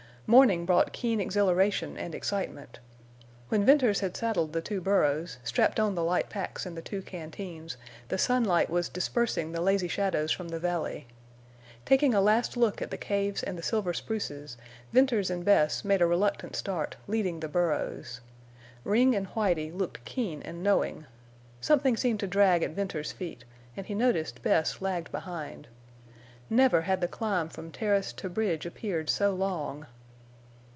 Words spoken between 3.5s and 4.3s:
Venters had